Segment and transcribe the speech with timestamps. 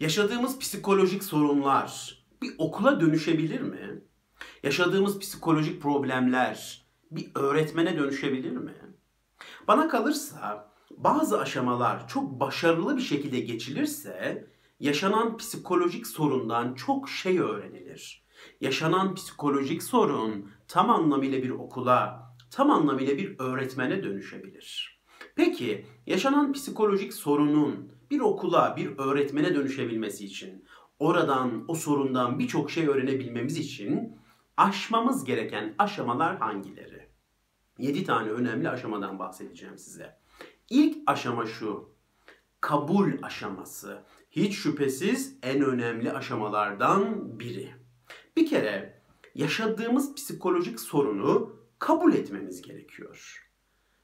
[0.00, 4.00] Yaşadığımız psikolojik sorunlar bir okula dönüşebilir mi?
[4.62, 8.74] Yaşadığımız psikolojik problemler bir öğretmene dönüşebilir mi?
[9.68, 14.46] Bana kalırsa bazı aşamalar çok başarılı bir şekilde geçilirse
[14.80, 18.24] yaşanan psikolojik sorundan çok şey öğrenilir.
[18.60, 25.00] Yaşanan psikolojik sorun tam anlamıyla bir okula, tam anlamıyla bir öğretmene dönüşebilir.
[25.36, 30.64] Peki yaşanan psikolojik sorunun bir okula, bir öğretmene dönüşebilmesi için,
[30.98, 34.16] oradan, o sorundan birçok şey öğrenebilmemiz için
[34.56, 37.08] aşmamız gereken aşamalar hangileri?
[37.78, 40.16] 7 tane önemli aşamadan bahsedeceğim size.
[40.70, 41.90] İlk aşama şu.
[42.60, 44.02] Kabul aşaması.
[44.30, 47.70] Hiç şüphesiz en önemli aşamalardan biri.
[48.36, 49.02] Bir kere
[49.34, 53.49] yaşadığımız psikolojik sorunu kabul etmemiz gerekiyor.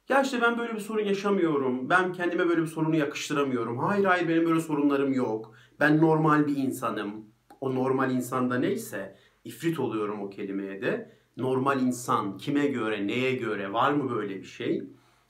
[0.08, 1.90] Ya işte ben böyle bir sorun yaşamıyorum.
[1.90, 3.78] Ben kendime böyle bir sorunu yakıştıramıyorum.
[3.78, 5.54] Hayır hayır benim böyle sorunlarım yok.
[5.80, 7.26] Ben normal bir insanım.
[7.60, 11.16] O normal insanda neyse ifrit oluyorum o kelimeye de.
[11.36, 14.84] Normal insan kime göre, neye göre var mı böyle bir şey?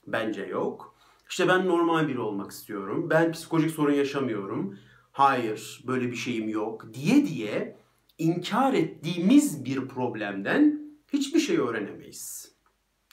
[0.07, 0.95] Bence yok.
[1.29, 3.09] İşte ben normal biri olmak istiyorum.
[3.09, 4.77] Ben psikolojik sorun yaşamıyorum.
[5.11, 7.77] Hayır, böyle bir şeyim yok diye diye
[8.17, 10.81] inkar ettiğimiz bir problemden
[11.13, 12.56] hiçbir şey öğrenemeyiz.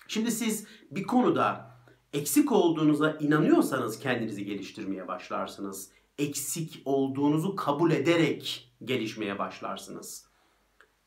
[0.09, 1.75] Şimdi siz bir konuda
[2.13, 5.91] eksik olduğunuza inanıyorsanız kendinizi geliştirmeye başlarsınız.
[6.19, 10.27] Eksik olduğunuzu kabul ederek gelişmeye başlarsınız.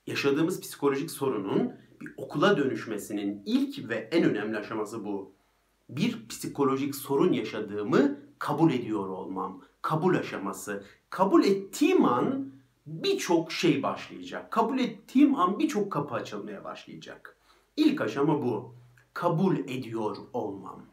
[0.08, 5.32] Yaşadığımız psikolojik sorunun bir okula dönüşmesinin ilk ve en önemli aşaması bu.
[5.90, 9.62] Bir psikolojik sorun yaşadığımı kabul ediyor olmam.
[9.82, 10.84] Kabul aşaması.
[11.10, 12.52] Kabul ettiğim an
[12.88, 14.52] birçok şey başlayacak.
[14.52, 17.38] Kabul ettiğim an birçok kapı açılmaya başlayacak.
[17.78, 18.76] İlk aşama bu
[19.18, 20.86] kabul ediyor olmam.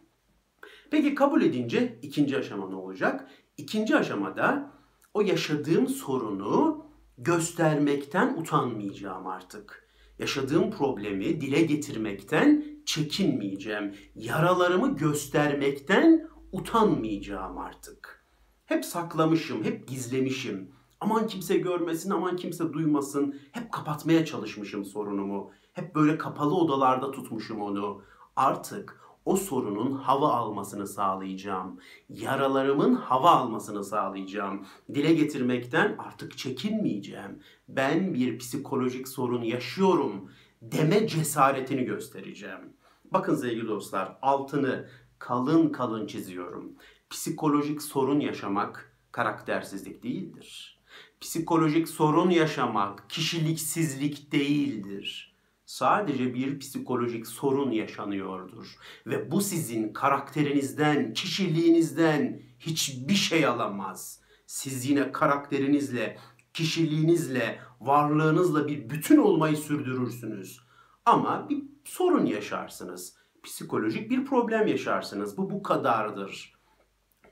[0.91, 3.31] Peki kabul edince ikinci aşama ne olacak?
[3.57, 4.73] İkinci aşamada
[5.15, 6.87] o yaşadığım sorunu
[7.19, 9.89] göstermekten utanmayacağım artık.
[10.19, 13.95] Yaşadığım problemi dile getirmekten çekinmeyeceğim.
[14.15, 18.27] Yaralarımı göstermekten utanmayacağım artık.
[18.65, 20.71] Hep saklamışım, hep gizlemişim.
[21.01, 23.41] Aman kimse görmesin, aman kimse duymasın.
[23.53, 25.51] Hep kapatmaya çalışmışım sorunumu.
[25.73, 28.03] Hep böyle kapalı odalarda tutmuşum onu
[28.37, 31.81] artık o sorunun hava almasını sağlayacağım.
[32.09, 34.67] Yaralarımın hava almasını sağlayacağım.
[34.95, 37.41] Dile getirmekten artık çekinmeyeceğim.
[37.69, 40.31] Ben bir psikolojik sorun yaşıyorum
[40.63, 42.73] deme cesaretini göstereceğim.
[43.13, 46.73] Bakın sevgili dostlar altını kalın kalın çiziyorum.
[47.11, 50.81] Psikolojik sorun yaşamak karaktersizlik değildir.
[51.21, 55.34] Psikolojik sorun yaşamak kişiliksizlik değildir
[55.75, 58.77] sadece bir psikolojik sorun yaşanıyordur.
[59.07, 64.21] Ve bu sizin karakterinizden, kişiliğinizden hiçbir şey alamaz.
[64.47, 66.19] Siz yine karakterinizle,
[66.53, 70.61] kişiliğinizle, varlığınızla bir bütün olmayı sürdürürsünüz.
[71.07, 73.17] Ama bir sorun yaşarsınız.
[73.43, 75.37] Psikolojik bir problem yaşarsınız.
[75.37, 76.55] Bu bu kadardır.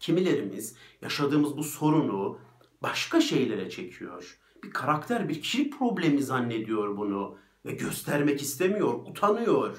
[0.01, 2.39] Kimilerimiz yaşadığımız bu sorunu
[2.83, 4.39] başka şeylere çekiyor.
[4.65, 9.77] Bir karakter, bir kişilik problemi zannediyor bunu ve göstermek istemiyor, utanıyor.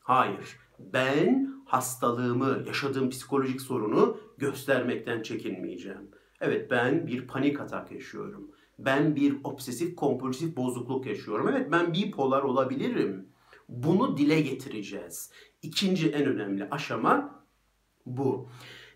[0.00, 6.10] Hayır, ben hastalığımı, yaşadığım psikolojik sorunu göstermekten çekinmeyeceğim.
[6.40, 8.50] Evet ben bir panik atak yaşıyorum.
[8.78, 11.48] Ben bir obsesif kompulsif bozukluk yaşıyorum.
[11.48, 13.28] Evet ben bipolar olabilirim.
[13.68, 15.30] Bunu dile getireceğiz.
[15.62, 17.44] İkinci en önemli aşama
[18.06, 18.48] bu.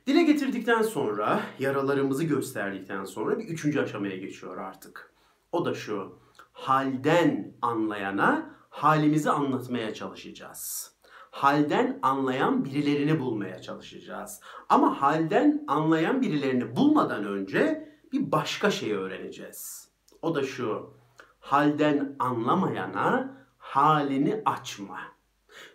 [0.06, 5.15] Dile getirdikten sonra, yaralarımızı gösterdikten sonra bir üçüncü aşamaya geçiyor artık.
[5.52, 6.18] O da şu
[6.52, 10.92] halden anlayana halimizi anlatmaya çalışacağız.
[11.30, 14.40] Halden anlayan birilerini bulmaya çalışacağız.
[14.68, 19.88] Ama halden anlayan birilerini bulmadan önce bir başka şey öğreneceğiz.
[20.22, 20.96] O da şu.
[21.40, 24.98] Halden anlamayana halini açma.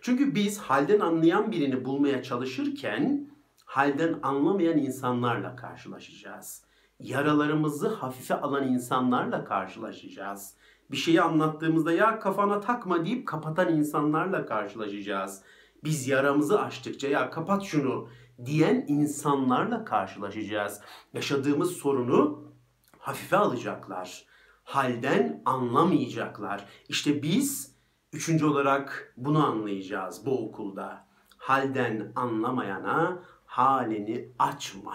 [0.00, 3.30] Çünkü biz halden anlayan birini bulmaya çalışırken
[3.64, 6.64] halden anlamayan insanlarla karşılaşacağız.
[7.02, 10.56] Yaralarımızı hafife alan insanlarla karşılaşacağız
[10.92, 15.42] bir şeyi anlattığımızda ya kafana takma deyip kapatan insanlarla karşılaşacağız.
[15.84, 18.08] Biz yaramızı açtıkça ya kapat şunu
[18.44, 20.80] diyen insanlarla karşılaşacağız.
[21.14, 22.44] Yaşadığımız sorunu
[22.98, 24.24] hafife alacaklar.
[24.64, 26.64] Halden anlamayacaklar.
[26.88, 27.76] İşte biz
[28.12, 31.06] üçüncü olarak bunu anlayacağız bu okulda.
[31.38, 34.94] Halden anlamayana halini açma.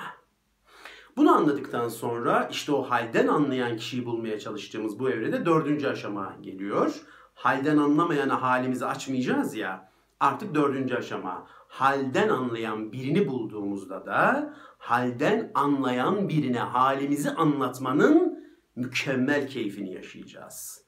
[1.18, 7.02] Bunu anladıktan sonra işte o halden anlayan kişiyi bulmaya çalıştığımız bu evrede dördüncü aşama geliyor.
[7.34, 9.92] Halden anlamayana halimizi açmayacağız ya.
[10.20, 11.48] Artık dördüncü aşama.
[11.68, 18.44] Halden anlayan birini bulduğumuzda da halden anlayan birine halimizi anlatmanın
[18.76, 20.84] mükemmel keyfini yaşayacağız.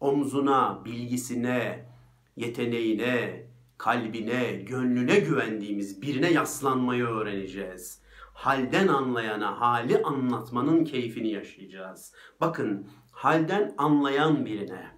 [0.00, 1.88] Omzuna, bilgisine,
[2.36, 3.46] yeteneğine,
[3.78, 8.03] kalbine, gönlüne güvendiğimiz birine yaslanmayı öğreneceğiz.
[8.34, 12.12] Halden anlayana hali anlatmanın keyfini yaşayacağız.
[12.40, 14.94] Bakın, halden anlayan birine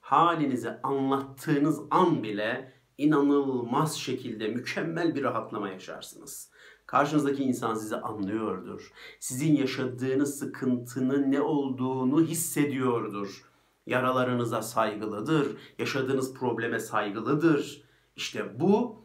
[0.00, 6.50] halinizi anlattığınız an bile inanılmaz şekilde mükemmel bir rahatlama yaşarsınız.
[6.86, 8.92] Karşınızdaki insan sizi anlıyordur.
[9.20, 13.42] Sizin yaşadığınız sıkıntının ne olduğunu hissediyordur.
[13.86, 15.56] Yaralarınıza saygılıdır.
[15.78, 17.82] Yaşadığınız probleme saygılıdır.
[18.16, 19.02] İşte bu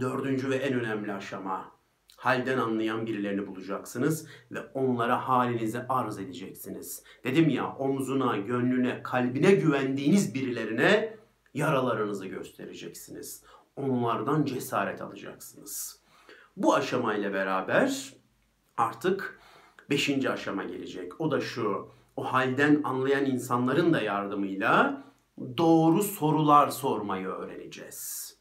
[0.00, 1.75] dördüncü ve en önemli aşama.
[2.26, 7.02] Halden anlayan birilerini bulacaksınız ve onlara halinizi arz edeceksiniz.
[7.24, 11.16] Dedim ya omzuna, gönlüne, kalbine güvendiğiniz birilerine
[11.54, 13.42] yaralarınızı göstereceksiniz.
[13.76, 16.00] Onlardan cesaret alacaksınız.
[16.56, 18.12] Bu aşamayla beraber
[18.76, 19.40] artık
[19.90, 21.20] beşinci aşama gelecek.
[21.20, 25.02] O da şu, o halden anlayan insanların da yardımıyla
[25.58, 28.36] doğru sorular sormayı öğreneceğiz.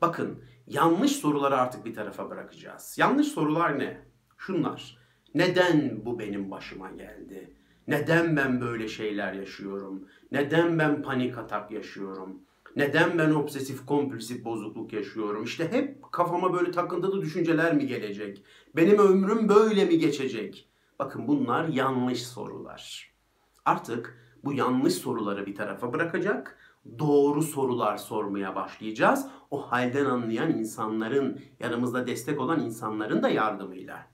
[0.00, 2.96] Bakın yanlış soruları artık bir tarafa bırakacağız.
[2.98, 4.00] Yanlış sorular ne?
[4.38, 4.98] Şunlar.
[5.34, 7.54] Neden bu benim başıma geldi?
[7.88, 10.08] Neden ben böyle şeyler yaşıyorum?
[10.32, 12.40] Neden ben panik atak yaşıyorum?
[12.76, 15.44] Neden ben obsesif kompulsif bozukluk yaşıyorum?
[15.44, 18.44] İşte hep kafama böyle takıntılı düşünceler mi gelecek?
[18.76, 20.68] Benim ömrüm böyle mi geçecek?
[20.98, 23.12] Bakın bunlar yanlış sorular.
[23.64, 26.58] Artık bu yanlış soruları bir tarafa bırakacak,
[26.98, 29.26] doğru sorular sormaya başlayacağız.
[29.50, 34.06] O halden anlayan insanların, yanımızda destek olan insanların da yardımıyla.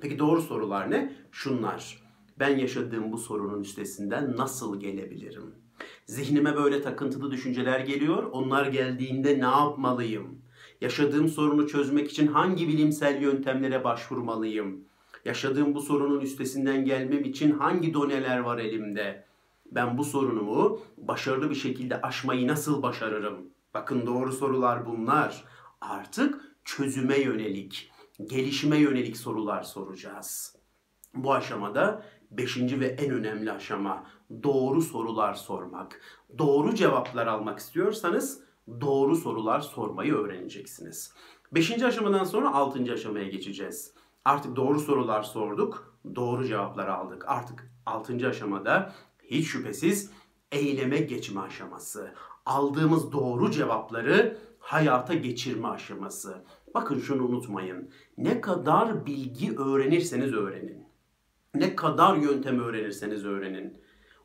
[0.00, 1.12] Peki doğru sorular ne?
[1.32, 2.02] Şunlar.
[2.38, 5.54] Ben yaşadığım bu sorunun üstesinden nasıl gelebilirim?
[6.06, 8.22] Zihnime böyle takıntılı düşünceler geliyor.
[8.22, 10.42] Onlar geldiğinde ne yapmalıyım?
[10.80, 14.84] Yaşadığım sorunu çözmek için hangi bilimsel yöntemlere başvurmalıyım?
[15.24, 19.24] Yaşadığım bu sorunun üstesinden gelmem için hangi doneler var elimde?
[19.74, 23.50] Ben bu sorunumu başarılı bir şekilde aşmayı nasıl başarırım?
[23.74, 25.44] Bakın doğru sorular bunlar.
[25.80, 27.90] Artık çözüme yönelik,
[28.24, 30.56] gelişime yönelik sorular soracağız.
[31.14, 34.06] Bu aşamada beşinci ve en önemli aşama
[34.42, 36.00] doğru sorular sormak.
[36.38, 38.40] Doğru cevaplar almak istiyorsanız
[38.80, 41.14] doğru sorular sormayı öğreneceksiniz.
[41.52, 43.94] Beşinci aşamadan sonra altıncı aşamaya geçeceğiz.
[44.24, 47.24] Artık doğru sorular sorduk, doğru cevaplar aldık.
[47.28, 48.92] Artık altıncı aşamada
[49.24, 50.10] hiç şüphesiz
[50.52, 52.14] eyleme geçme aşaması.
[52.46, 56.44] Aldığımız doğru cevapları hayata geçirme aşaması.
[56.74, 57.90] Bakın şunu unutmayın.
[58.18, 60.86] Ne kadar bilgi öğrenirseniz öğrenin.
[61.54, 63.82] Ne kadar yöntem öğrenirseniz öğrenin.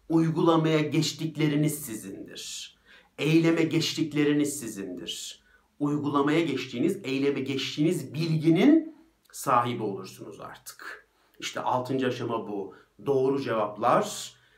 [0.10, 2.76] Uygulamaya geçtikleriniz sizindir.
[3.18, 5.44] Eyleme geçtikleriniz sizindir.
[5.80, 8.96] Uygulamaya geçtiğiniz, eyleme geçtiğiniz bilginin
[9.32, 11.08] sahibi olursunuz artık.
[11.40, 12.76] İşte altıncı aşama bu.
[13.06, 13.42] Doğru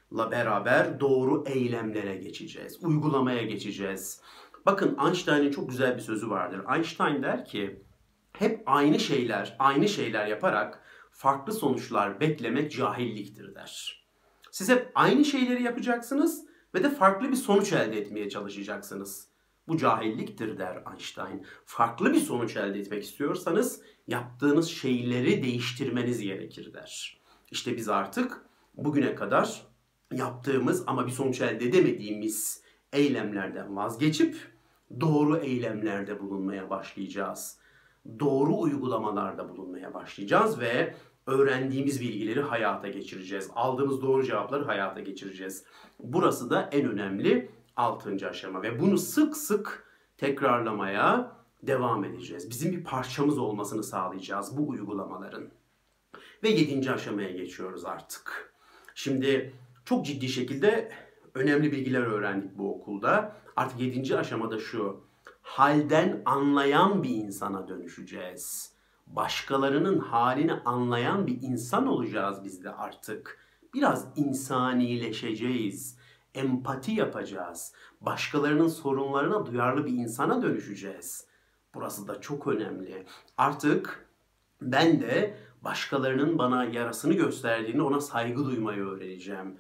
[0.10, 2.84] cevaplarla beraber doğru eylemlere geçeceğiz.
[2.84, 4.22] Uygulamaya geçeceğiz.
[4.66, 6.62] Bakın Einstein'ın çok güzel bir sözü vardır.
[6.76, 7.84] Einstein der ki
[8.34, 14.04] hep aynı şeyler, aynı şeyler yaparak farklı sonuçlar beklemek cahilliktir der.
[14.52, 16.46] Siz hep aynı şeyleri yapacaksınız
[16.76, 19.30] ve de farklı bir sonuç elde etmeye çalışacaksınız.
[19.68, 21.46] Bu cahilliktir der Einstein.
[21.66, 27.22] Farklı bir sonuç elde etmek istiyorsanız yaptığınız şeyleri değiştirmeniz gerekir der.
[27.52, 28.42] İşte biz artık
[28.74, 29.69] bugüne kadar
[30.12, 34.36] yaptığımız ama bir sonuç elde edemediğimiz eylemlerden vazgeçip
[35.02, 37.58] doğru eylemlerde bulunmaya başlayacağız.
[38.20, 40.96] Doğru uygulamalarda bulunmaya başlayacağız ve
[41.28, 43.50] öğrendiğimiz bilgileri hayata geçireceğiz.
[43.56, 45.64] Aldığımız doğru cevapları hayata geçireceğiz.
[46.00, 51.32] Burası da en önemli altıncı aşama ve bunu sık sık tekrarlamaya
[51.64, 52.50] devam edeceğiz.
[52.50, 55.44] Bizim bir parçamız olmasını sağlayacağız bu uygulamaların.
[56.44, 58.54] Ve yedinci aşamaya geçiyoruz artık.
[58.96, 59.54] Şimdi
[59.90, 60.92] çok ciddi şekilde
[61.34, 63.36] önemli bilgiler öğrendik bu okulda.
[63.56, 65.04] Artık yedinci aşamada şu.
[65.42, 68.74] Halden anlayan bir insana dönüşeceğiz.
[69.08, 73.40] Başkalarının halini anlayan bir insan olacağız biz de artık.
[73.74, 75.98] Biraz insanileşeceğiz.
[76.34, 77.74] Empati yapacağız.
[78.02, 81.28] Başkalarının sorunlarına duyarlı bir insana dönüşeceğiz.
[81.74, 83.06] Burası da çok önemli.
[83.38, 84.10] Artık
[84.62, 89.58] ben de başkalarının bana yarasını gösterdiğinde ona saygı duymayı öğreneceğim.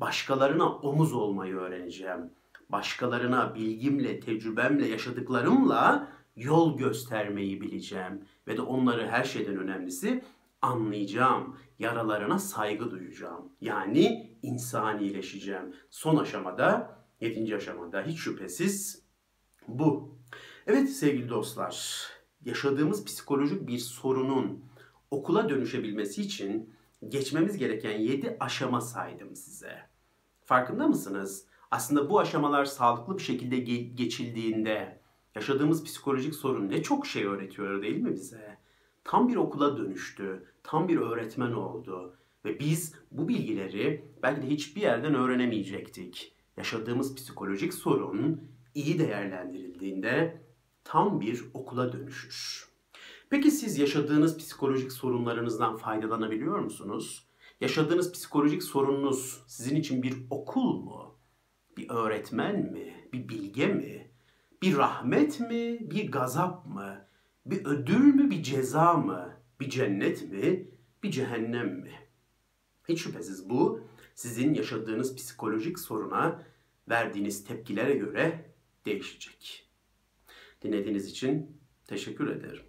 [0.00, 2.30] Başkalarına omuz olmayı öğreneceğim.
[2.68, 8.24] Başkalarına bilgimle, tecrübemle, yaşadıklarımla yol göstermeyi bileceğim.
[8.46, 10.24] Ve de onları her şeyden önemlisi
[10.62, 11.56] anlayacağım.
[11.78, 13.52] Yaralarına saygı duyacağım.
[13.60, 15.74] Yani insanileşeceğim.
[15.90, 19.02] Son aşamada, yedinci aşamada hiç şüphesiz
[19.68, 20.18] bu.
[20.66, 22.06] Evet sevgili dostlar,
[22.44, 24.64] yaşadığımız psikolojik bir sorunun
[25.10, 26.74] okula dönüşebilmesi için
[27.08, 29.87] geçmemiz gereken 7 aşama saydım size.
[30.48, 31.46] Farkında mısınız?
[31.70, 35.00] Aslında bu aşamalar sağlıklı bir şekilde ge- geçildiğinde
[35.34, 38.58] yaşadığımız psikolojik sorun ne çok şey öğretiyor değil mi bize?
[39.04, 44.80] Tam bir okula dönüştü, tam bir öğretmen oldu ve biz bu bilgileri belki de hiçbir
[44.80, 46.34] yerden öğrenemeyecektik.
[46.56, 48.42] Yaşadığımız psikolojik sorun
[48.74, 50.42] iyi değerlendirildiğinde
[50.84, 52.68] tam bir okula dönüşür.
[53.30, 57.27] Peki siz yaşadığınız psikolojik sorunlarınızdan faydalanabiliyor musunuz?
[57.60, 61.18] Yaşadığınız psikolojik sorununuz sizin için bir okul mu?
[61.76, 63.08] Bir öğretmen mi?
[63.12, 64.10] Bir bilge mi?
[64.62, 65.90] Bir rahmet mi?
[65.90, 67.08] Bir gazap mı?
[67.46, 68.30] Bir ödül mü?
[68.30, 69.36] Bir ceza mı?
[69.60, 70.70] Bir cennet mi?
[71.02, 71.92] Bir cehennem mi?
[72.88, 73.80] Hiç şüphesiz bu
[74.14, 76.42] sizin yaşadığınız psikolojik soruna
[76.88, 78.54] verdiğiniz tepkilere göre
[78.86, 79.68] değişecek.
[80.62, 82.67] Dinlediğiniz için teşekkür ederim.